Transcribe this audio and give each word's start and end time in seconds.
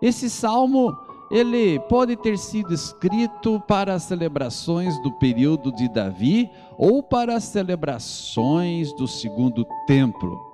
Esse 0.00 0.28
salmo 0.28 0.96
ele 1.30 1.80
pode 1.80 2.14
ter 2.16 2.36
sido 2.36 2.74
escrito 2.74 3.58
para 3.66 3.94
as 3.94 4.02
celebrações 4.02 5.00
do 5.02 5.10
período 5.12 5.72
de 5.72 5.88
Davi 5.88 6.50
ou 6.76 7.02
para 7.02 7.36
as 7.36 7.44
celebrações 7.44 8.92
do 8.92 9.08
segundo 9.08 9.64
templo. 9.86 10.52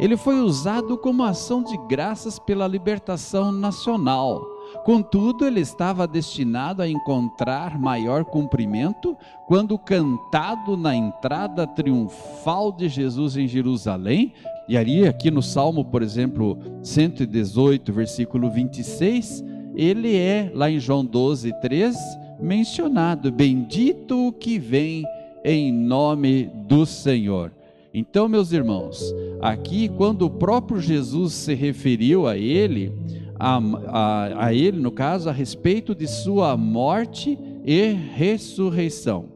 Ele 0.00 0.16
foi 0.16 0.40
usado 0.40 0.98
como 0.98 1.22
ação 1.22 1.62
de 1.62 1.76
graças 1.86 2.38
pela 2.38 2.66
libertação 2.66 3.52
nacional. 3.52 4.57
Contudo, 4.84 5.46
ele 5.46 5.60
estava 5.60 6.06
destinado 6.06 6.82
a 6.82 6.88
encontrar 6.88 7.78
maior 7.78 8.24
cumprimento 8.24 9.16
quando 9.46 9.78
cantado 9.78 10.76
na 10.76 10.94
entrada 10.94 11.66
triunfal 11.66 12.72
de 12.72 12.88
Jesus 12.88 13.36
em 13.36 13.46
Jerusalém. 13.46 14.32
E 14.68 14.76
ali, 14.76 15.06
aqui 15.06 15.30
no 15.30 15.42
Salmo, 15.42 15.84
por 15.84 16.02
exemplo, 16.02 16.58
118, 16.82 17.92
versículo 17.92 18.50
26, 18.50 19.44
ele 19.74 20.16
é, 20.16 20.50
lá 20.54 20.70
em 20.70 20.78
João 20.78 21.04
12, 21.04 21.52
3, 21.60 21.96
mencionado: 22.40 23.30
Bendito 23.30 24.28
o 24.28 24.32
que 24.32 24.58
vem 24.58 25.04
em 25.44 25.72
nome 25.72 26.50
do 26.66 26.84
Senhor. 26.84 27.52
Então, 27.92 28.28
meus 28.28 28.52
irmãos, 28.52 29.14
aqui, 29.40 29.88
quando 29.88 30.26
o 30.26 30.30
próprio 30.30 30.80
Jesus 30.80 31.32
se 31.32 31.54
referiu 31.54 32.26
a 32.26 32.36
ele, 32.36 32.92
a, 33.38 33.58
a, 33.86 34.46
a 34.46 34.54
ele, 34.54 34.80
no 34.80 34.90
caso, 34.90 35.28
a 35.28 35.32
respeito 35.32 35.94
de 35.94 36.06
sua 36.06 36.56
morte 36.56 37.38
e 37.64 37.92
ressurreição. 37.92 39.26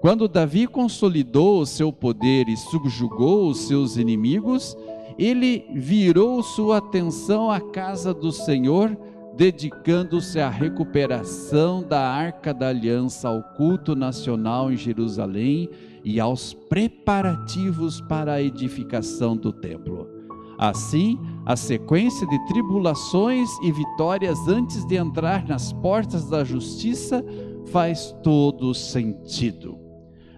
Quando 0.00 0.28
Davi 0.28 0.66
consolidou 0.66 1.60
o 1.60 1.66
seu 1.66 1.92
poder 1.92 2.48
e 2.48 2.56
subjugou 2.56 3.48
os 3.48 3.66
seus 3.66 3.96
inimigos, 3.96 4.76
ele 5.18 5.64
virou 5.74 6.42
sua 6.42 6.78
atenção 6.78 7.50
à 7.50 7.60
casa 7.60 8.12
do 8.14 8.30
Senhor 8.30 8.96
dedicando-se 9.36 10.40
à 10.40 10.48
recuperação 10.48 11.82
da 11.82 12.00
Arca 12.00 12.54
da 12.54 12.68
Aliança, 12.68 13.28
ao 13.28 13.42
culto 13.42 13.94
nacional 13.94 14.72
em 14.72 14.76
Jerusalém 14.76 15.68
e 16.02 16.18
aos 16.18 16.54
preparativos 16.54 18.00
para 18.00 18.34
a 18.34 18.42
edificação 18.42 19.36
do 19.36 19.52
templo. 19.52 20.15
Assim, 20.58 21.18
a 21.44 21.54
sequência 21.54 22.26
de 22.26 22.38
tribulações 22.46 23.48
e 23.62 23.70
vitórias 23.70 24.48
antes 24.48 24.84
de 24.84 24.96
entrar 24.96 25.46
nas 25.46 25.72
portas 25.72 26.28
da 26.28 26.42
justiça 26.44 27.24
faz 27.66 28.14
todo 28.22 28.72
sentido. 28.72 29.78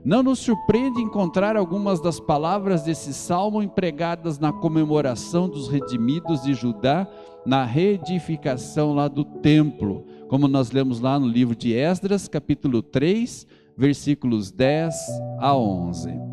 Não 0.04 0.22
nos 0.22 0.38
surpreende 0.38 1.00
encontrar 1.00 1.56
algumas 1.56 2.00
das 2.00 2.18
palavras 2.18 2.82
desse 2.82 3.12
salmo 3.12 3.62
empregadas 3.62 4.38
na 4.38 4.52
comemoração 4.52 5.48
dos 5.48 5.68
redimidos 5.68 6.42
de 6.42 6.54
Judá 6.54 7.06
na 7.44 7.64
reedificação 7.64 8.94
lá 8.94 9.08
do 9.08 9.24
templo, 9.24 10.04
como 10.28 10.48
nós 10.48 10.70
lemos 10.70 11.00
lá 11.00 11.18
no 11.18 11.26
livro 11.26 11.56
de 11.56 11.72
Esdras, 11.72 12.28
capítulo 12.28 12.82
3, 12.82 13.46
versículos 13.76 14.50
10 14.50 14.94
a 15.38 15.56
11. 15.56 16.27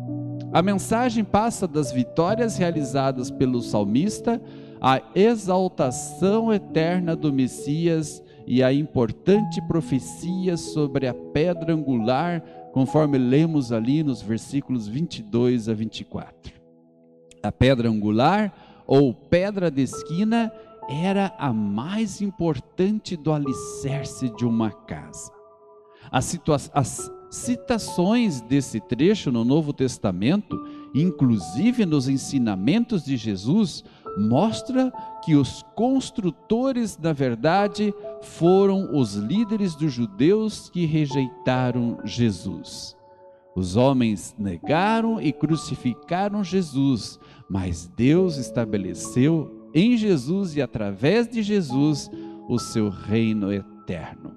A 0.56 0.62
mensagem 0.62 1.22
passa 1.22 1.68
das 1.68 1.92
vitórias 1.92 2.56
realizadas 2.56 3.30
pelo 3.30 3.60
salmista 3.60 4.40
à 4.80 5.02
exaltação 5.14 6.50
eterna 6.50 7.14
do 7.14 7.30
Messias 7.30 8.22
e 8.46 8.62
a 8.62 8.72
importante 8.72 9.60
profecia 9.68 10.56
sobre 10.56 11.06
a 11.06 11.12
pedra 11.12 11.74
angular, 11.74 12.40
conforme 12.72 13.18
lemos 13.18 13.70
ali 13.70 14.02
nos 14.02 14.22
versículos 14.22 14.88
22 14.88 15.68
a 15.68 15.74
24. 15.74 16.54
A 17.42 17.52
pedra 17.52 17.90
angular 17.90 18.82
ou 18.86 19.12
pedra 19.12 19.70
de 19.70 19.82
esquina 19.82 20.50
era 20.88 21.34
a 21.38 21.52
mais 21.52 22.22
importante 22.22 23.14
do 23.14 23.30
alicerce 23.30 24.30
de 24.30 24.46
uma 24.46 24.70
casa. 24.70 25.30
As, 26.10 26.40
as 26.72 27.10
citações 27.30 28.40
desse 28.40 28.80
trecho 28.80 29.30
no 29.30 29.44
Novo 29.44 29.72
Testamento, 29.72 30.56
inclusive 30.94 31.84
nos 31.84 32.08
ensinamentos 32.08 33.04
de 33.04 33.16
Jesus, 33.16 33.84
mostra 34.16 34.92
que 35.24 35.34
os 35.34 35.62
construtores, 35.74 36.98
na 36.98 37.12
verdade, 37.12 37.92
foram 38.22 38.96
os 38.96 39.14
líderes 39.14 39.74
dos 39.74 39.92
judeus 39.92 40.70
que 40.70 40.86
rejeitaram 40.86 41.98
Jesus. 42.04 42.96
Os 43.54 43.76
homens 43.76 44.34
negaram 44.38 45.20
e 45.20 45.32
crucificaram 45.32 46.44
Jesus, 46.44 47.18
mas 47.48 47.86
Deus 47.96 48.36
estabeleceu 48.36 49.70
em 49.74 49.96
Jesus 49.96 50.56
e 50.56 50.62
através 50.62 51.28
de 51.28 51.42
Jesus 51.42 52.10
o 52.48 52.58
seu 52.58 52.88
reino 52.88 53.52
eterno. 53.52 54.36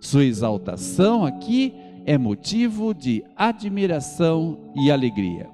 Sua 0.00 0.24
exaltação 0.24 1.24
aqui 1.24 1.74
é 2.06 2.18
motivo 2.18 2.94
de 2.94 3.24
admiração 3.36 4.58
e 4.74 4.90
alegria. 4.90 5.48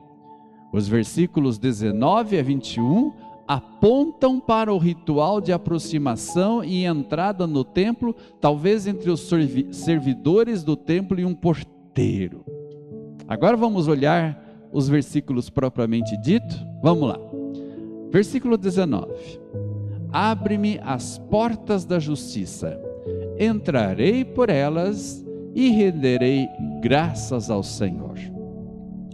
Os 0.73 0.89
versículos 0.89 1.59
19 1.59 2.39
a 2.39 2.43
21 2.43 3.13
apontam 3.47 4.41
para 4.41 4.73
o 4.73 4.79
ritual 4.79 5.41
de 5.41 5.53
aproximação 5.53 6.65
e 6.65 6.85
entrada 6.85 7.47
no 7.47 7.65
templo, 7.65 8.15
talvez 8.41 8.87
entre 8.87 9.11
os 9.11 9.29
servidores 9.71 10.63
do 10.63 10.77
templo 10.77 11.21
e 11.21 11.25
um 11.25 11.35
porteiro. 11.35 12.45
Agora 13.29 13.57
vamos 13.57 13.89
olhar 13.89 14.43
os 14.73 14.89
versículos 14.89 15.49
propriamente 15.49 16.17
dito. 16.17 16.55
Vamos 16.83 17.09
lá. 17.09 17.19
Versículo 18.11 18.57
19: 18.57 19.41
Abre-me 20.13 20.79
as 20.83 21.19
portas 21.19 21.85
da 21.85 21.99
justiça, 21.99 22.81
entrarei 23.39 24.25
por 24.25 24.49
elas 24.49 25.26
e 25.57 25.71
renderei 25.71 26.47
graças 26.83 27.51
ao 27.51 27.63
Senhor. 27.63 28.19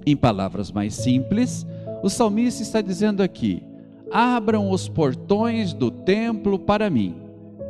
Em 0.04 0.16
palavras 0.16 0.72
mais 0.72 0.92
simples, 0.94 1.64
o 2.03 2.10
salmista 2.10 2.62
está 2.62 2.80
dizendo 2.80 3.22
aqui: 3.22 3.62
Abram 4.10 4.70
os 4.72 4.88
portões 4.88 5.72
do 5.72 5.88
templo 5.88 6.58
para 6.58 6.91
mim, 6.91 7.14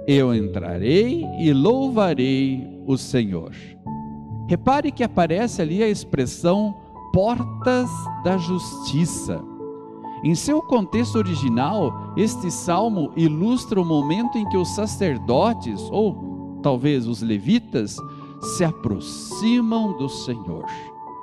eu 0.06 0.34
entrarei 0.34 1.26
e 1.38 1.52
louvarei 1.52 2.66
o 2.86 2.96
Senhor. 2.96 3.52
Repare 4.48 4.90
que 4.90 5.04
aparece 5.04 5.60
ali 5.60 5.82
a 5.82 5.88
expressão 5.88 6.74
portas 7.12 7.90
da 8.24 8.38
justiça. 8.38 9.40
Em 10.24 10.34
seu 10.34 10.62
contexto 10.62 11.16
original, 11.16 12.14
este 12.16 12.50
salmo 12.50 13.12
ilustra 13.16 13.80
o 13.80 13.84
momento 13.84 14.38
em 14.38 14.48
que 14.48 14.56
os 14.56 14.68
sacerdotes, 14.74 15.80
ou 15.90 16.58
talvez 16.62 17.06
os 17.06 17.22
levitas, 17.22 17.96
se 18.42 18.64
aproximam 18.64 19.96
do 19.96 20.08
Senhor, 20.08 20.64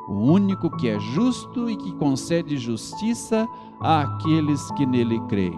o 0.07 0.13
único 0.13 0.75
que 0.77 0.87
é 0.87 0.99
justo 0.99 1.69
e 1.69 1.75
que 1.75 1.91
concede 1.93 2.57
justiça 2.57 3.47
àqueles 3.79 4.71
que 4.71 4.85
nele 4.85 5.19
creem. 5.27 5.57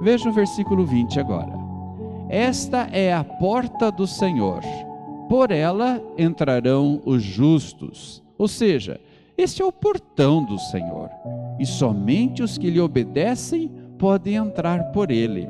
Veja 0.00 0.28
o 0.28 0.32
versículo 0.32 0.84
20 0.84 1.20
agora. 1.20 1.52
Esta 2.28 2.88
é 2.92 3.12
a 3.12 3.22
porta 3.22 3.90
do 3.90 4.06
Senhor, 4.06 4.60
por 5.28 5.50
ela 5.50 6.02
entrarão 6.18 7.00
os 7.04 7.22
justos. 7.22 8.22
Ou 8.36 8.48
seja, 8.48 9.00
este 9.36 9.62
é 9.62 9.64
o 9.64 9.72
portão 9.72 10.44
do 10.44 10.58
Senhor, 10.58 11.08
e 11.58 11.64
somente 11.64 12.42
os 12.42 12.58
que 12.58 12.70
lhe 12.70 12.80
obedecem 12.80 13.70
podem 13.98 14.34
entrar 14.34 14.92
por 14.92 15.10
ele. 15.10 15.48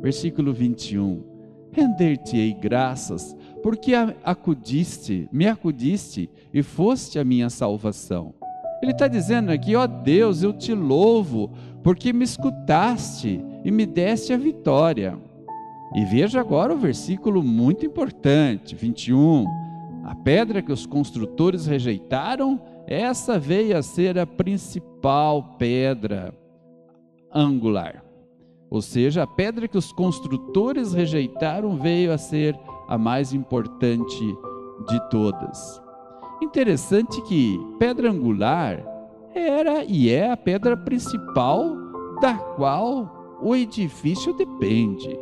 Versículo 0.00 0.52
21. 0.52 1.29
Render-te-ei 1.72 2.52
graças, 2.52 3.36
porque 3.62 3.92
acudiste, 4.24 5.28
me 5.30 5.46
acudiste 5.46 6.28
e 6.52 6.62
foste 6.62 7.18
a 7.18 7.24
minha 7.24 7.48
salvação. 7.48 8.34
Ele 8.82 8.92
está 8.92 9.06
dizendo 9.06 9.50
aqui, 9.52 9.76
ó 9.76 9.86
Deus, 9.86 10.42
eu 10.42 10.52
te 10.52 10.72
louvo, 10.72 11.50
porque 11.82 12.12
me 12.12 12.24
escutaste 12.24 13.44
e 13.64 13.70
me 13.70 13.84
deste 13.84 14.32
a 14.32 14.36
vitória. 14.36 15.18
E 15.94 16.04
veja 16.04 16.40
agora 16.40 16.72
o 16.72 16.78
versículo 16.78 17.42
muito 17.42 17.84
importante, 17.84 18.74
21. 18.74 19.44
A 20.04 20.14
pedra 20.14 20.62
que 20.62 20.72
os 20.72 20.86
construtores 20.86 21.66
rejeitaram 21.66 22.60
essa 22.86 23.38
veio 23.38 23.76
a 23.76 23.82
ser 23.82 24.18
a 24.18 24.26
principal 24.26 25.56
pedra 25.58 26.34
angular. 27.32 28.09
Ou 28.70 28.80
seja, 28.80 29.24
a 29.24 29.26
pedra 29.26 29.66
que 29.66 29.76
os 29.76 29.92
construtores 29.92 30.92
rejeitaram 30.92 31.76
veio 31.76 32.12
a 32.12 32.18
ser 32.18 32.56
a 32.88 32.96
mais 32.96 33.32
importante 33.32 34.24
de 34.88 35.10
todas. 35.10 35.82
Interessante 36.40 37.20
que 37.22 37.58
pedra 37.78 38.10
angular 38.10 38.82
era 39.34 39.84
e 39.84 40.08
é 40.08 40.30
a 40.30 40.36
pedra 40.36 40.76
principal 40.76 41.76
da 42.20 42.34
qual 42.34 43.38
o 43.42 43.54
edifício 43.56 44.32
depende. 44.32 45.18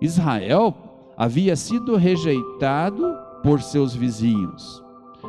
Israel 0.00 0.74
havia 1.16 1.54
sido 1.54 1.96
rejeitado 1.96 3.16
por 3.42 3.60
seus 3.60 3.94
vizinhos. 3.94 4.82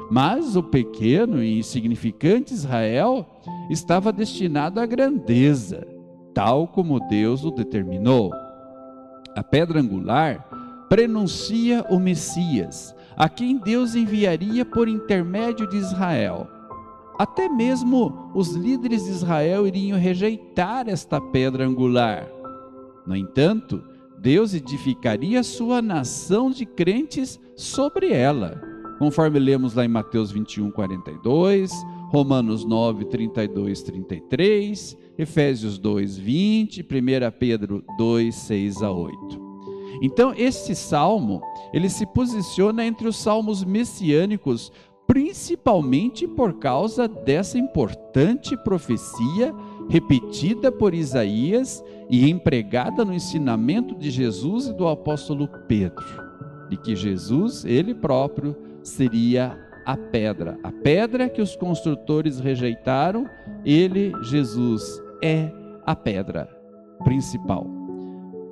Mas 0.10 0.56
o 0.56 0.64
pequeno 0.64 1.44
e 1.44 1.60
insignificante 1.60 2.54
Israel 2.54 3.26
estava 3.70 4.12
destinado 4.12 4.80
à 4.80 4.86
grandeza. 4.86 5.93
Tal 6.34 6.68
como 6.68 7.00
Deus 7.08 7.44
o 7.44 7.52
determinou. 7.52 8.32
A 9.36 9.44
pedra 9.44 9.80
angular 9.80 10.48
prenuncia 10.90 11.86
o 11.90 12.00
Messias, 12.00 12.96
a 13.18 13.28
quem 13.28 13.58
Deus 13.58 13.96
enviaria 13.96 14.64
por 14.64 14.88
intermédio 14.88 15.68
de 15.68 15.78
Israel. 15.78 16.48
Até 17.18 17.48
mesmo 17.48 18.32
os 18.34 18.54
líderes 18.54 19.06
de 19.06 19.12
Israel 19.12 19.68
iriam 19.68 19.98
rejeitar 19.98 20.90
esta 20.90 21.22
pedra 21.22 21.66
angular. 21.66 22.28
No 23.06 23.16
entanto, 23.16 23.84
Deus 24.18 24.54
edificaria 24.54 25.44
sua 25.44 25.82
nação 25.82 26.50
de 26.50 26.66
crentes 26.66 27.40
sobre 27.56 28.12
ela, 28.12 28.62
conforme 28.98 29.38
lemos 29.40 29.74
lá 29.74 29.86
em 29.86 29.90
Mateus 29.90 30.32
21, 30.32 30.72
42, 30.72 31.72
Romanos 32.14 32.64
9, 32.64 33.06
32, 33.06 33.82
33, 33.82 34.98
Efésios 35.18 35.80
2, 35.80 36.16
20, 36.16 36.82
1 36.84 36.86
Pedro 37.40 37.84
2, 37.98 38.36
6 38.36 38.84
a 38.84 38.92
8. 38.92 39.42
Então, 40.00 40.32
este 40.38 40.76
salmo, 40.76 41.42
ele 41.74 41.90
se 41.90 42.06
posiciona 42.06 42.86
entre 42.86 43.08
os 43.08 43.16
salmos 43.16 43.64
messiânicos, 43.64 44.72
principalmente 45.08 46.28
por 46.28 46.60
causa 46.60 47.08
dessa 47.08 47.58
importante 47.58 48.56
profecia 48.58 49.52
repetida 49.90 50.72
por 50.72 50.94
Isaías 50.94 51.84
e 52.12 52.30
empregada 52.30 53.04
no 53.04 53.14
ensinamento 53.14 53.96
de 53.96 54.12
Jesus 54.12 54.68
e 54.68 54.74
do 54.74 54.88
apóstolo 54.88 55.50
Pedro, 55.68 56.06
de 56.70 56.78
que 56.78 56.96
Jesus, 56.96 57.66
ele 57.66 57.96
próprio, 57.96 58.56
seria 58.84 59.63
a 59.86 59.98
pedra, 59.98 60.58
a 60.64 60.72
pedra 60.72 61.30
que 61.30 61.42
os 61.42 61.56
construtores 61.56 62.40
rejeitaram, 62.40 63.30
ele, 63.66 64.14
Jesus, 64.24 65.02
é 65.22 65.52
a 65.86 65.96
pedra 65.96 66.50
principal. 67.04 67.68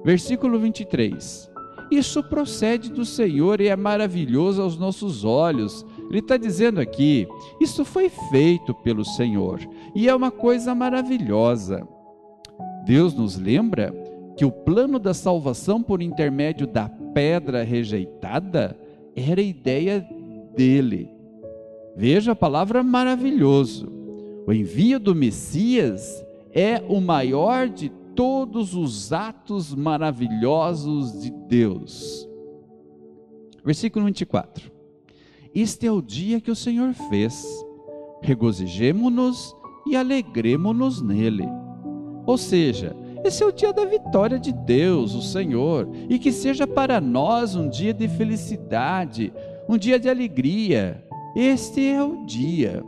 Versículo 0.03 0.59
23. 0.59 1.51
Isso 1.91 2.23
procede 2.23 2.89
do 2.89 3.03
Senhor 3.03 3.59
e 3.59 3.67
é 3.67 3.75
maravilhoso 3.75 4.61
aos 4.61 4.77
nossos 4.77 5.25
olhos. 5.25 5.85
Ele 6.09 6.19
está 6.19 6.37
dizendo 6.37 6.79
aqui: 6.79 7.27
isso 7.59 7.83
foi 7.83 8.09
feito 8.09 8.73
pelo 8.73 9.03
Senhor 9.03 9.59
e 9.93 10.07
é 10.07 10.15
uma 10.15 10.31
coisa 10.31 10.73
maravilhosa. 10.73 11.85
Deus 12.85 13.13
nos 13.13 13.37
lembra 13.37 13.93
que 14.37 14.45
o 14.45 14.51
plano 14.51 14.97
da 14.97 15.13
salvação 15.13 15.83
por 15.83 16.01
intermédio 16.01 16.65
da 16.65 16.89
pedra 17.13 17.63
rejeitada 17.63 18.77
era 19.15 19.41
a 19.41 19.43
ideia 19.43 20.07
dele. 20.55 21.20
Veja 21.95 22.31
a 22.31 22.35
palavra 22.35 22.83
maravilhoso. 22.83 23.87
O 24.47 24.53
envio 24.53 24.99
do 24.99 25.13
Messias 25.13 26.25
é 26.51 26.81
o 26.87 26.99
maior 26.99 27.69
de 27.69 27.89
todos 28.15 28.73
os 28.75 29.13
atos 29.13 29.73
maravilhosos 29.73 31.21
de 31.21 31.31
Deus. 31.47 32.27
Versículo 33.63 34.05
24. 34.05 34.71
Este 35.53 35.85
é 35.85 35.91
o 35.91 36.01
dia 36.01 36.41
que 36.41 36.51
o 36.51 36.55
Senhor 36.55 36.93
fez. 37.09 37.45
Regozijemo-nos 38.21 39.55
e 39.87 39.95
alegremo-nos 39.95 41.01
nele. 41.01 41.47
Ou 42.25 42.37
seja, 42.37 42.95
esse 43.23 43.43
é 43.43 43.45
o 43.45 43.51
dia 43.51 43.71
da 43.71 43.85
vitória 43.85 44.39
de 44.39 44.51
Deus, 44.51 45.13
o 45.13 45.21
Senhor, 45.21 45.87
e 46.09 46.17
que 46.17 46.31
seja 46.31 46.65
para 46.65 46.99
nós 46.99 47.55
um 47.55 47.69
dia 47.69 47.93
de 47.93 48.07
felicidade, 48.07 49.31
um 49.67 49.77
dia 49.77 49.99
de 49.99 50.09
alegria. 50.09 51.05
Este 51.35 51.85
é 51.85 52.03
o 52.03 52.25
dia, 52.25 52.83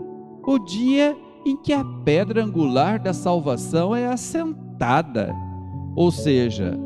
o 0.45 0.59
dia 0.59 1.15
em 1.45 1.55
que 1.55 1.71
a 1.71 1.83
pedra 2.03 2.43
angular 2.43 3.01
da 3.01 3.13
salvação 3.13 3.95
é 3.95 4.05
assentada, 4.05 5.33
ou 5.95 6.11
seja, 6.11 6.77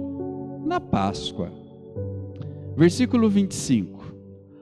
na 0.63 0.79
Páscoa. 0.79 1.51
Versículo 2.75 3.27
25: 3.27 4.13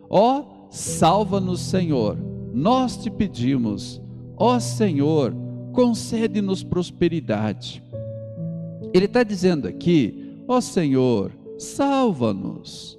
Ó, 0.09 0.44
salva-nos, 0.69 1.59
Senhor, 1.59 2.18
nós 2.53 2.95
te 2.95 3.09
pedimos, 3.09 4.01
ó 4.38 4.57
Senhor, 4.59 5.36
concede-nos 5.74 6.63
prosperidade. 6.63 7.83
Ele 8.94 9.06
está 9.06 9.24
dizendo 9.24 9.68
aqui, 9.68 10.39
ó 10.48 10.62
Senhor, 10.62 11.33
salva-nos. 11.57 12.98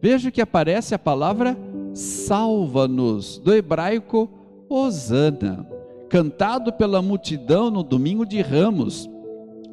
Veja 0.00 0.30
que 0.30 0.40
aparece 0.40 0.94
a 0.94 0.98
palavra 0.98 1.56
salva-nos, 1.96 3.38
do 3.38 3.54
hebraico 3.54 4.28
Osana 4.68 5.66
cantado 6.08 6.72
pela 6.72 7.02
multidão 7.02 7.70
no 7.70 7.82
domingo 7.82 8.24
de 8.24 8.40
Ramos, 8.40 9.08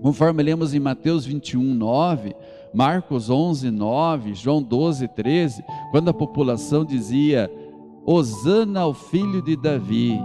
conforme 0.01 0.43
lemos 0.43 0.73
em 0.73 0.79
Mateus 0.79 1.25
21, 1.25 1.61
9, 1.73 2.35
Marcos 2.73 3.29
11, 3.29 3.69
9, 3.69 4.33
João 4.33 4.61
12, 4.61 5.07
13, 5.09 5.63
quando 5.91 6.09
a 6.09 6.13
população 6.13 6.83
dizia: 6.83 7.51
Hosana 8.05 8.81
ao 8.81 8.93
filho 8.93 9.41
de 9.41 9.55
Davi, 9.55 10.19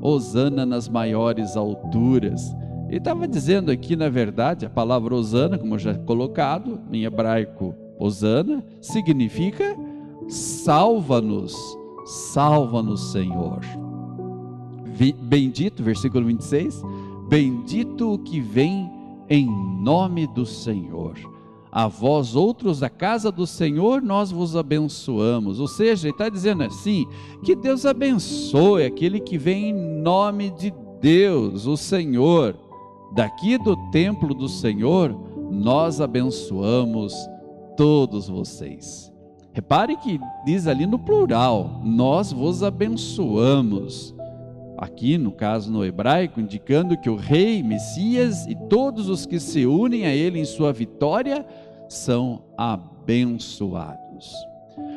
Hosana 0.00 0.64
nas 0.64 0.88
maiores 0.88 1.56
alturas. 1.56 2.54
Ele 2.88 2.98
estava 2.98 3.26
dizendo 3.26 3.70
aqui, 3.70 3.96
na 3.96 4.08
verdade, 4.08 4.66
a 4.66 4.70
palavra 4.70 5.14
Hosana, 5.14 5.58
como 5.58 5.78
já 5.78 5.94
colocado, 5.94 6.80
em 6.92 7.04
hebraico, 7.04 7.74
Hosana, 7.98 8.62
significa 8.80 9.76
salva-nos, 10.28 11.56
salva-nos, 12.04 13.12
Senhor. 13.12 13.60
Bendito, 15.22 15.82
versículo 15.82 16.26
26, 16.26 16.82
bendito 17.28 18.14
o 18.14 18.18
que 18.18 18.40
vem 18.40 18.90
em 19.28 19.46
nome 19.80 20.26
do 20.26 20.44
Senhor. 20.44 21.14
A 21.70 21.88
vós 21.88 22.36
outros 22.36 22.80
da 22.80 22.90
casa 22.90 23.32
do 23.32 23.46
Senhor, 23.46 24.02
nós 24.02 24.30
vos 24.30 24.54
abençoamos. 24.54 25.58
Ou 25.58 25.66
seja, 25.66 26.06
ele 26.06 26.14
está 26.14 26.28
dizendo 26.28 26.62
assim: 26.62 27.06
que 27.42 27.56
Deus 27.56 27.86
abençoe 27.86 28.84
aquele 28.84 29.18
que 29.18 29.38
vem 29.38 29.70
em 29.70 30.02
nome 30.02 30.50
de 30.50 30.72
Deus, 31.00 31.66
o 31.66 31.76
Senhor. 31.76 32.54
Daqui 33.14 33.58
do 33.58 33.76
templo 33.90 34.34
do 34.34 34.48
Senhor, 34.48 35.14
nós 35.50 36.00
abençoamos 36.00 37.14
todos 37.76 38.28
vocês. 38.28 39.11
Repare 39.52 39.96
que 39.96 40.18
diz 40.44 40.66
ali 40.66 40.86
no 40.86 40.98
plural: 40.98 41.80
nós 41.84 42.32
vos 42.32 42.62
abençoamos 42.62 44.14
aqui 44.82 45.16
no 45.16 45.30
caso 45.30 45.70
no 45.70 45.84
hebraico, 45.84 46.40
indicando 46.40 46.96
que 46.96 47.08
o 47.08 47.14
rei, 47.14 47.62
Messias 47.62 48.46
e 48.46 48.56
todos 48.68 49.08
os 49.08 49.24
que 49.24 49.38
se 49.38 49.64
unem 49.64 50.06
a 50.06 50.14
ele 50.14 50.40
em 50.40 50.44
sua 50.44 50.72
vitória 50.72 51.46
são 51.88 52.42
abençoados. 52.56 54.34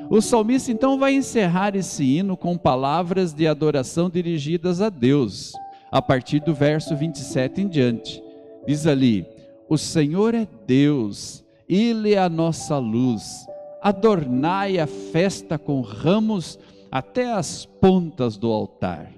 O 0.10 0.22
salmista 0.22 0.72
então 0.72 0.98
vai 0.98 1.14
encerrar 1.14 1.76
esse 1.76 2.04
hino 2.04 2.36
com 2.38 2.58
palavras 2.58 3.34
de 3.34 3.48
adoração 3.48 4.10
dirigidas 4.10 4.82
a 4.82 4.90
Deus, 4.90 5.54
a 5.92 6.02
partir 6.02 6.40
do 6.40 6.54
verso 6.54 6.96
27 6.96 7.62
em 7.62 7.68
diante. 7.68 8.24
Diz 8.66 8.88
ali: 8.88 9.26
O 9.70 9.78
Senhor 9.78 10.34
é 10.34 10.48
Deus, 10.66 11.44
Ele 11.70 12.14
é 12.14 12.20
a 12.20 12.30
nossa 12.30 12.78
luz. 12.80 13.45
Adornai 13.86 14.80
a 14.80 14.88
festa 14.88 15.60
com 15.60 15.80
ramos 15.82 16.58
até 16.92 17.32
as 17.32 17.68
pontas 17.68 18.36
do 18.36 18.52
altar. 18.52 19.12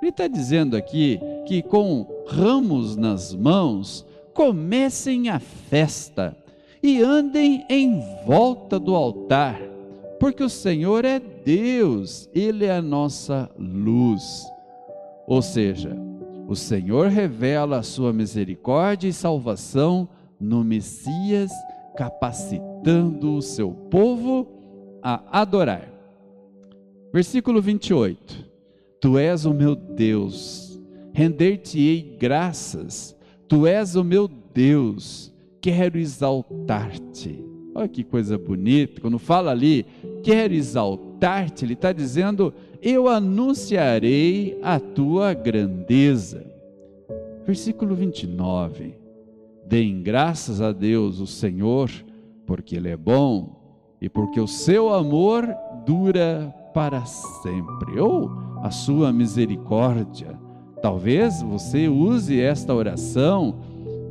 Ele 0.00 0.10
está 0.10 0.26
dizendo 0.26 0.78
aqui 0.78 1.20
que 1.46 1.60
com 1.60 2.06
ramos 2.26 2.96
nas 2.96 3.34
mãos, 3.34 4.06
comecem 4.32 5.28
a 5.28 5.38
festa 5.38 6.34
e 6.82 7.02
andem 7.02 7.66
em 7.68 8.00
volta 8.24 8.78
do 8.78 8.94
altar, 8.94 9.60
porque 10.18 10.42
o 10.42 10.48
Senhor 10.48 11.04
é 11.04 11.20
Deus, 11.20 12.30
Ele 12.34 12.64
é 12.64 12.72
a 12.76 12.80
nossa 12.80 13.50
luz. 13.58 14.46
Ou 15.26 15.42
seja, 15.42 15.94
o 16.48 16.56
Senhor 16.56 17.08
revela 17.08 17.80
a 17.80 17.82
sua 17.82 18.10
misericórdia 18.10 19.06
e 19.06 19.12
salvação 19.12 20.08
no 20.40 20.64
Messias, 20.64 21.50
capacitando 22.78 23.34
o 23.34 23.42
seu 23.42 23.70
povo 23.70 24.46
a 25.02 25.40
adorar. 25.40 25.92
Versículo 27.12 27.60
28. 27.60 28.48
Tu 29.00 29.18
és 29.18 29.44
o 29.44 29.54
meu 29.54 29.76
Deus, 29.76 30.80
render-te-ei 31.12 32.16
graças, 32.18 33.16
tu 33.46 33.64
és 33.64 33.94
o 33.94 34.02
meu 34.02 34.26
Deus, 34.26 35.32
quero 35.60 35.98
exaltar-te. 35.98 37.44
Olha 37.74 37.86
que 37.86 38.02
coisa 38.02 38.36
bonita, 38.36 39.00
quando 39.00 39.18
fala 39.18 39.52
ali, 39.52 39.86
quero 40.24 40.52
exaltar-te, 40.52 41.64
ele 41.64 41.74
está 41.74 41.92
dizendo, 41.92 42.52
eu 42.82 43.06
anunciarei 43.06 44.58
a 44.62 44.80
tua 44.80 45.32
grandeza. 45.32 46.44
Versículo 47.46 47.94
29. 47.94 48.94
Deem 49.64 50.02
graças 50.02 50.60
a 50.60 50.72
Deus, 50.72 51.20
o 51.20 51.26
Senhor, 51.26 51.88
porque 52.48 52.74
Ele 52.74 52.88
é 52.88 52.96
bom 52.96 53.60
e 54.00 54.08
porque 54.08 54.40
o 54.40 54.48
seu 54.48 54.92
amor 54.92 55.46
dura 55.86 56.52
para 56.74 57.04
sempre. 57.04 58.00
Ou 58.00 58.28
a 58.60 58.72
sua 58.72 59.12
misericórdia. 59.12 60.36
Talvez 60.82 61.40
você 61.42 61.88
use 61.88 62.40
esta 62.40 62.74
oração 62.74 63.54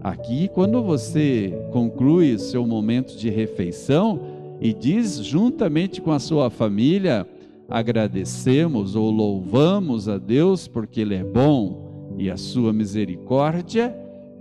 Aqui, 0.07 0.47
quando 0.47 0.81
você 0.81 1.53
conclui 1.71 2.33
o 2.33 2.39
seu 2.39 2.65
momento 2.65 3.17
de 3.17 3.29
refeição 3.29 4.19
e 4.61 4.73
diz 4.73 5.17
juntamente 5.17 6.01
com 6.01 6.11
a 6.11 6.19
sua 6.19 6.49
família, 6.49 7.27
agradecemos 7.67 8.95
ou 8.95 9.11
louvamos 9.11 10.07
a 10.07 10.17
Deus 10.17 10.65
porque 10.65 11.01
Ele 11.01 11.15
é 11.15 11.23
bom 11.25 12.15
e 12.17 12.29
a 12.29 12.37
sua 12.37 12.71
misericórdia 12.71 13.93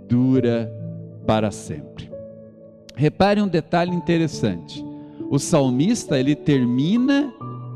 dura 0.07 0.71
para 1.25 1.51
sempre. 1.51 2.16
Repare 2.97 3.39
um 3.39 3.47
detalhe 3.47 3.95
interessante. 3.95 4.83
O 5.29 5.37
salmista 5.37 6.19
ele 6.19 6.35
termina 6.35 7.31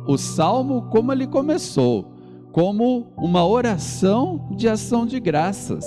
o 0.07 0.17
salmo 0.17 0.87
como 0.89 1.11
ele 1.11 1.27
começou, 1.27 2.11
como 2.51 3.13
uma 3.15 3.45
oração 3.45 4.49
de 4.57 4.67
ação 4.67 5.05
de 5.05 5.19
graças. 5.19 5.85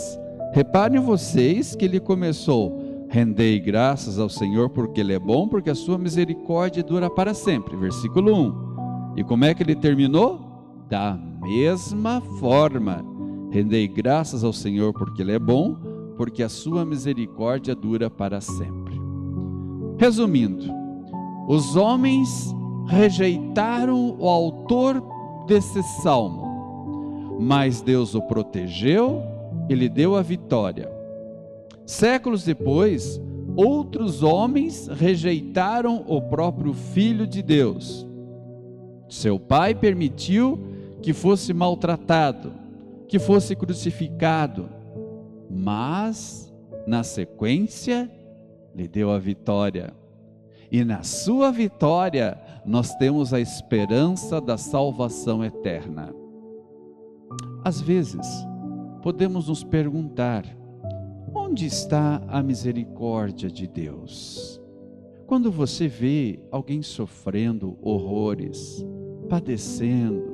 Reparem 0.52 1.00
vocês 1.00 1.74
que 1.74 1.84
ele 1.84 1.98
começou: 1.98 3.06
rendei 3.08 3.58
graças 3.58 4.20
ao 4.20 4.28
Senhor 4.28 4.70
porque 4.70 5.00
ele 5.00 5.14
é 5.14 5.18
bom, 5.18 5.48
porque 5.48 5.68
a 5.68 5.74
sua 5.74 5.98
misericórdia 5.98 6.84
dura 6.84 7.10
para 7.10 7.34
sempre. 7.34 7.76
Versículo 7.76 8.32
1. 8.36 9.14
E 9.16 9.24
como 9.24 9.44
é 9.44 9.52
que 9.52 9.64
ele 9.64 9.74
terminou? 9.74 10.40
Da 10.88 11.18
mesma 11.42 12.20
forma. 12.38 13.04
Rendei 13.50 13.88
graças 13.88 14.44
ao 14.44 14.52
Senhor 14.52 14.92
porque 14.92 15.22
ele 15.22 15.32
é 15.32 15.40
bom, 15.40 15.74
porque 16.16 16.40
a 16.40 16.48
sua 16.48 16.84
misericórdia 16.84 17.74
dura 17.74 18.08
para 18.08 18.40
sempre. 18.40 18.83
Resumindo, 20.04 20.70
os 21.48 21.76
homens 21.76 22.54
rejeitaram 22.86 24.14
o 24.20 24.28
autor 24.28 25.02
desse 25.46 25.82
salmo, 26.02 27.38
mas 27.40 27.80
Deus 27.80 28.14
o 28.14 28.20
protegeu 28.20 29.22
e 29.66 29.74
lhe 29.74 29.88
deu 29.88 30.14
a 30.14 30.20
vitória. 30.20 30.92
Séculos 31.86 32.44
depois, 32.44 33.18
outros 33.56 34.22
homens 34.22 34.88
rejeitaram 34.88 36.04
o 36.06 36.20
próprio 36.20 36.74
Filho 36.74 37.26
de 37.26 37.42
Deus. 37.42 38.06
Seu 39.08 39.40
pai 39.40 39.74
permitiu 39.74 40.60
que 41.00 41.14
fosse 41.14 41.54
maltratado, 41.54 42.52
que 43.08 43.18
fosse 43.18 43.56
crucificado, 43.56 44.68
mas, 45.50 46.52
na 46.86 47.02
sequência, 47.02 48.10
lhe 48.74 48.88
deu 48.88 49.10
a 49.10 49.18
vitória. 49.18 49.94
E 50.70 50.84
na 50.84 51.02
sua 51.02 51.52
vitória, 51.52 52.36
nós 52.64 52.94
temos 52.96 53.32
a 53.32 53.40
esperança 53.40 54.40
da 54.40 54.56
salvação 54.56 55.44
eterna. 55.44 56.12
Às 57.64 57.80
vezes, 57.80 58.26
podemos 59.02 59.48
nos 59.48 59.62
perguntar: 59.62 60.44
onde 61.34 61.66
está 61.66 62.20
a 62.26 62.42
misericórdia 62.42 63.50
de 63.50 63.66
Deus? 63.66 64.60
Quando 65.26 65.50
você 65.50 65.88
vê 65.88 66.40
alguém 66.50 66.82
sofrendo 66.82 67.78
horrores, 67.80 68.84
padecendo, 69.28 70.24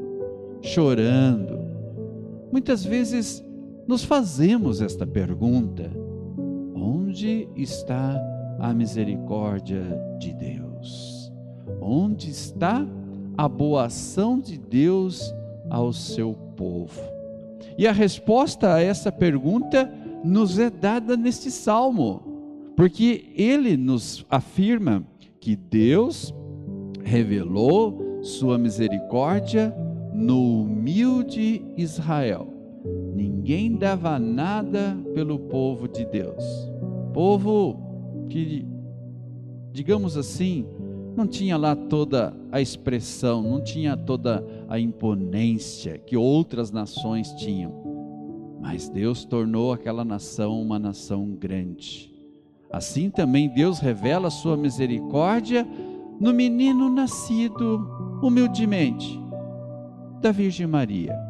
chorando, 0.62 1.58
muitas 2.50 2.84
vezes 2.84 3.44
nos 3.86 4.04
fazemos 4.04 4.80
esta 4.80 5.06
pergunta: 5.06 5.90
onde 7.10 7.48
está 7.56 8.16
a 8.60 8.72
misericórdia 8.72 9.82
de 10.20 10.32
Deus? 10.32 11.32
Onde 11.80 12.30
está 12.30 12.86
a 13.36 13.48
boa 13.48 13.86
ação 13.86 14.38
de 14.38 14.56
Deus 14.56 15.34
ao 15.68 15.92
seu 15.92 16.34
povo? 16.56 17.02
E 17.76 17.84
a 17.84 17.90
resposta 17.90 18.74
a 18.74 18.80
essa 18.80 19.10
pergunta 19.10 19.92
nos 20.22 20.56
é 20.56 20.70
dada 20.70 21.16
neste 21.16 21.50
salmo, 21.50 22.22
porque 22.76 23.32
ele 23.34 23.76
nos 23.76 24.24
afirma 24.30 25.04
que 25.40 25.56
Deus 25.56 26.32
revelou 27.02 28.22
sua 28.22 28.56
misericórdia 28.56 29.74
no 30.14 30.62
humilde 30.62 31.60
Israel. 31.76 32.46
Ninguém 33.16 33.74
dava 33.74 34.16
nada 34.16 34.96
pelo 35.12 35.40
povo 35.40 35.88
de 35.88 36.04
Deus. 36.04 36.69
Povo 37.12 38.26
que, 38.28 38.66
digamos 39.72 40.16
assim, 40.16 40.66
não 41.16 41.26
tinha 41.26 41.56
lá 41.56 41.74
toda 41.74 42.34
a 42.50 42.60
expressão, 42.60 43.42
não 43.42 43.60
tinha 43.60 43.96
toda 43.96 44.44
a 44.68 44.78
imponência 44.78 45.98
que 45.98 46.16
outras 46.16 46.70
nações 46.70 47.32
tinham. 47.32 48.58
Mas 48.60 48.88
Deus 48.88 49.24
tornou 49.24 49.72
aquela 49.72 50.04
nação 50.04 50.60
uma 50.60 50.78
nação 50.78 51.30
grande. 51.30 52.10
Assim 52.70 53.10
também 53.10 53.48
Deus 53.48 53.78
revela 53.78 54.28
a 54.28 54.30
sua 54.30 54.56
misericórdia 54.56 55.66
no 56.20 56.32
menino 56.32 56.88
nascido 56.88 58.18
humildemente 58.22 59.18
da 60.20 60.30
Virgem 60.30 60.66
Maria. 60.66 61.29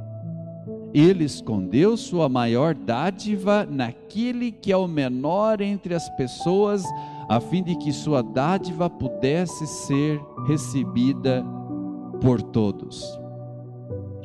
Ele 0.93 1.25
escondeu 1.25 1.97
sua 1.97 2.29
maior 2.29 2.75
dádiva 2.75 3.67
naquele 3.69 4.51
que 4.51 4.73
é 4.73 4.77
o 4.77 4.89
menor 4.89 5.61
entre 5.61 5.95
as 5.95 6.09
pessoas 6.17 6.85
a 7.29 7.39
fim 7.39 7.63
de 7.63 7.77
que 7.77 7.93
sua 7.93 8.23
dádiva 8.23 8.91
pudesse 8.91 9.65
ser 9.65 10.21
recebida 10.49 11.45
por 12.21 12.43
todos. 12.43 13.17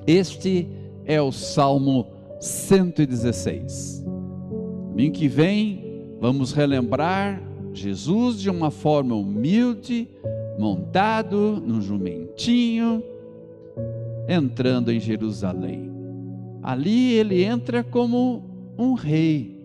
Este 0.07 0.67
é 1.05 1.21
o 1.21 1.31
Salmo 1.31 2.07
116. 2.39 4.03
Domingo 4.89 5.13
que 5.13 5.27
vem, 5.27 6.17
vamos 6.19 6.51
relembrar 6.51 7.39
Jesus 7.73 8.39
de 8.39 8.49
uma 8.49 8.71
forma 8.71 9.13
humilde, 9.13 10.09
montado 10.57 11.61
num 11.63 11.81
jumentinho, 11.81 13.03
entrando 14.27 14.91
em 14.91 14.99
Jerusalém. 14.99 15.94
Ali 16.65 17.13
ele 17.13 17.43
entra 17.43 17.83
como 17.83 18.73
um 18.77 18.93
rei 18.93 19.55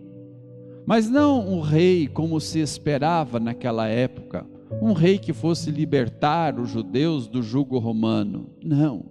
mas 0.90 1.09
não 1.09 1.49
um 1.49 1.61
rei 1.61 2.09
como 2.09 2.40
se 2.40 2.59
esperava 2.59 3.38
naquela 3.38 3.87
época, 3.87 4.45
um 4.83 4.92
rei 4.92 5.19
que 5.19 5.33
fosse 5.33 5.71
libertar 5.71 6.59
os 6.59 6.69
judeus 6.69 7.28
do 7.28 7.45
jugo 7.45 7.78
romano. 7.78 8.49
Não, 8.61 9.04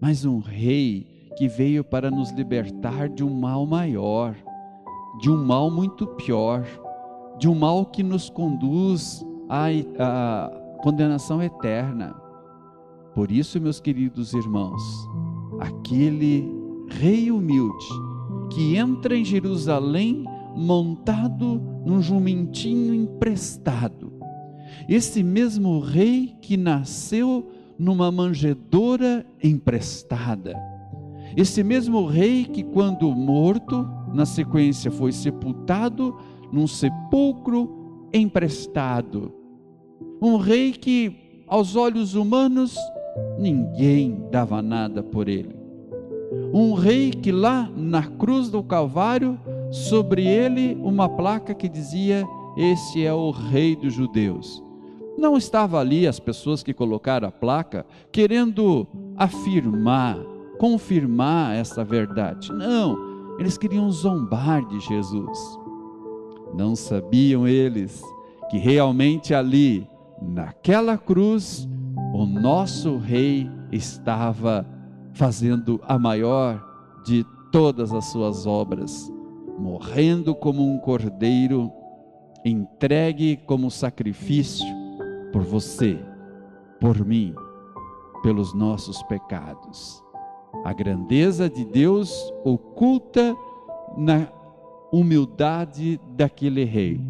mas 0.00 0.24
um 0.24 0.40
rei 0.40 1.30
que 1.36 1.46
veio 1.46 1.84
para 1.84 2.10
nos 2.10 2.32
libertar 2.32 3.08
de 3.08 3.22
um 3.22 3.30
mal 3.30 3.64
maior, 3.64 4.34
de 5.20 5.30
um 5.30 5.44
mal 5.44 5.70
muito 5.70 6.08
pior, 6.08 6.66
de 7.38 7.48
um 7.48 7.54
mal 7.54 7.86
que 7.86 8.02
nos 8.02 8.28
conduz 8.28 9.24
à, 9.48 9.68
à 10.00 10.50
condenação 10.82 11.40
eterna. 11.40 12.16
Por 13.14 13.30
isso, 13.30 13.60
meus 13.60 13.78
queridos 13.78 14.34
irmãos, 14.34 14.82
aquele 15.60 16.55
rei 16.88 17.30
humilde 17.30 17.86
que 18.52 18.76
entra 18.76 19.16
em 19.16 19.24
Jerusalém 19.24 20.24
montado 20.56 21.60
num 21.84 22.00
jumentinho 22.00 22.94
emprestado. 22.94 24.12
Esse 24.88 25.22
mesmo 25.22 25.78
rei 25.78 26.34
que 26.40 26.56
nasceu 26.56 27.50
numa 27.78 28.10
manjedoura 28.10 29.26
emprestada. 29.42 30.54
Esse 31.36 31.62
mesmo 31.62 32.06
rei 32.06 32.44
que, 32.44 32.62
quando 32.62 33.10
morto, 33.14 33.86
na 34.14 34.24
sequência 34.24 34.90
foi 34.90 35.12
sepultado 35.12 36.16
num 36.52 36.66
sepulcro 36.66 38.08
emprestado. 38.12 39.32
Um 40.22 40.36
rei 40.36 40.72
que, 40.72 41.42
aos 41.46 41.76
olhos 41.76 42.14
humanos, 42.14 42.74
ninguém 43.38 44.22
dava 44.30 44.62
nada 44.62 45.02
por 45.02 45.28
ele. 45.28 45.55
Um 46.52 46.74
rei 46.74 47.10
que 47.10 47.30
lá 47.30 47.70
na 47.76 48.02
cruz 48.02 48.50
do 48.50 48.62
Calvário 48.62 49.38
sobre 49.70 50.26
ele 50.26 50.76
uma 50.82 51.08
placa 51.08 51.54
que 51.54 51.68
dizia: 51.68 52.26
Este 52.56 53.04
é 53.04 53.12
o 53.12 53.30
Rei 53.30 53.76
dos 53.76 53.92
Judeus. 53.92 54.62
Não 55.18 55.36
estava 55.36 55.80
ali 55.80 56.06
as 56.06 56.20
pessoas 56.20 56.62
que 56.62 56.74
colocaram 56.74 57.28
a 57.28 57.32
placa 57.32 57.86
querendo 58.12 58.86
afirmar, 59.16 60.18
confirmar 60.58 61.56
essa 61.56 61.82
verdade. 61.82 62.52
Não, 62.52 63.38
eles 63.38 63.56
queriam 63.56 63.90
zombar 63.90 64.66
de 64.66 64.78
Jesus. 64.80 65.38
Não 66.54 66.76
sabiam 66.76 67.48
eles 67.48 68.02
que 68.50 68.58
realmente 68.58 69.34
ali, 69.34 69.88
naquela 70.20 70.98
cruz, 70.98 71.66
o 72.14 72.26
nosso 72.26 72.98
Rei 72.98 73.50
estava 73.72 74.66
fazendo 75.16 75.80
a 75.86 75.98
maior 75.98 76.62
de 77.04 77.24
todas 77.50 77.92
as 77.92 78.04
suas 78.06 78.46
obras 78.46 79.10
morrendo 79.58 80.34
como 80.34 80.62
um 80.62 80.78
cordeiro, 80.78 81.72
entregue 82.44 83.36
como 83.46 83.70
sacrifício 83.70 84.66
por 85.32 85.42
você, 85.42 85.98
por 86.78 87.04
mim, 87.04 87.34
pelos 88.22 88.54
nossos 88.54 89.02
pecados. 89.04 90.02
A 90.64 90.72
grandeza 90.72 91.48
de 91.48 91.64
Deus 91.64 92.12
oculta 92.44 93.34
na 93.96 94.28
humildade 94.92 95.98
daquele 96.14 96.64
rei. 96.64 97.00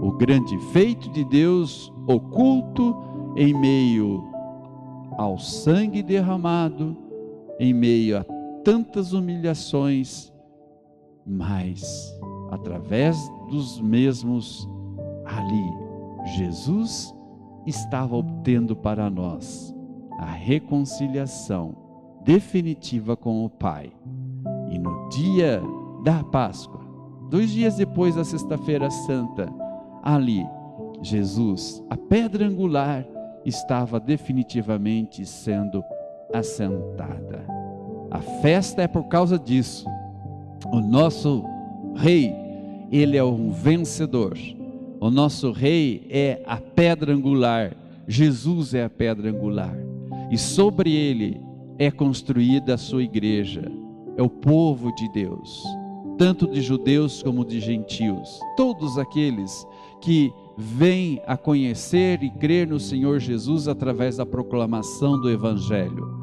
O 0.00 0.12
grande 0.12 0.58
feito 0.72 1.10
de 1.10 1.24
Deus 1.24 1.92
oculto 2.08 2.96
em 3.36 3.52
meio 3.52 4.31
ao 5.16 5.38
sangue 5.38 6.02
derramado, 6.02 6.96
em 7.58 7.72
meio 7.72 8.18
a 8.18 8.24
tantas 8.64 9.12
humilhações, 9.12 10.32
mas 11.26 12.12
através 12.50 13.16
dos 13.48 13.80
mesmos 13.80 14.68
ali, 15.24 16.36
Jesus 16.36 17.14
estava 17.66 18.16
obtendo 18.16 18.74
para 18.74 19.08
nós 19.08 19.74
a 20.18 20.26
reconciliação 20.26 21.76
definitiva 22.24 23.16
com 23.16 23.44
o 23.44 23.50
Pai. 23.50 23.92
E 24.70 24.78
no 24.78 25.08
dia 25.08 25.60
da 26.04 26.22
Páscoa, 26.24 26.80
dois 27.28 27.50
dias 27.50 27.76
depois 27.76 28.14
da 28.14 28.24
Sexta-feira 28.24 28.90
Santa, 28.90 29.52
ali, 30.02 30.46
Jesus, 31.00 31.82
a 31.90 31.96
pedra 31.96 32.46
angular, 32.46 33.06
estava 33.44 33.98
definitivamente 33.98 35.24
sendo 35.26 35.82
assentada. 36.32 37.44
A 38.10 38.18
festa 38.18 38.82
é 38.82 38.88
por 38.88 39.04
causa 39.04 39.38
disso. 39.38 39.86
O 40.72 40.80
nosso 40.80 41.44
rei, 41.96 42.34
ele 42.90 43.16
é 43.16 43.24
um 43.24 43.50
vencedor. 43.50 44.36
O 45.00 45.10
nosso 45.10 45.50
rei 45.50 46.06
é 46.10 46.42
a 46.46 46.58
pedra 46.58 47.12
angular. 47.12 47.76
Jesus 48.06 48.74
é 48.74 48.84
a 48.84 48.90
pedra 48.90 49.30
angular. 49.30 49.76
E 50.30 50.38
sobre 50.38 50.94
ele 50.94 51.40
é 51.78 51.90
construída 51.90 52.74
a 52.74 52.78
sua 52.78 53.02
igreja. 53.02 53.62
É 54.16 54.22
o 54.22 54.28
povo 54.28 54.94
de 54.94 55.10
Deus, 55.10 55.64
tanto 56.18 56.46
de 56.46 56.60
judeus 56.60 57.22
como 57.22 57.44
de 57.44 57.60
gentios. 57.60 58.38
Todos 58.56 58.98
aqueles 58.98 59.66
que 60.00 60.32
vêm 60.56 61.22
a 61.26 61.36
conhecer 61.36 62.22
e 62.22 62.30
crer 62.30 62.66
no 62.66 62.78
Senhor 62.78 63.18
Jesus 63.18 63.68
através 63.68 64.16
da 64.16 64.26
proclamação 64.26 65.20
do 65.20 65.30
Evangelho 65.30 66.22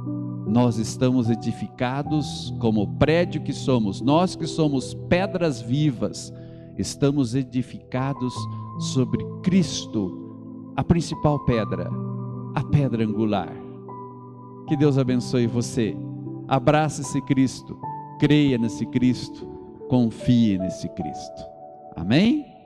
nós 0.49 0.77
estamos 0.77 1.29
edificados 1.29 2.53
como 2.59 2.87
prédio 2.97 3.41
que 3.41 3.53
somos, 3.53 4.01
nós 4.01 4.35
que 4.35 4.47
somos 4.47 4.95
pedras 5.07 5.61
vivas, 5.61 6.33
estamos 6.77 7.35
edificados 7.35 8.33
sobre 8.79 9.23
Cristo, 9.43 10.73
a 10.75 10.83
principal 10.83 11.39
pedra, 11.45 11.89
a 12.55 12.63
pedra 12.63 13.05
angular. 13.05 13.53
Que 14.67 14.75
Deus 14.75 14.97
abençoe 14.97 15.45
você. 15.45 15.95
Abrace 16.47 17.01
esse 17.01 17.21
Cristo, 17.21 17.79
creia 18.19 18.57
nesse 18.57 18.87
Cristo, 18.87 19.45
confie 19.87 20.57
nesse 20.57 20.89
Cristo. 20.89 21.45
Amém? 21.95 22.58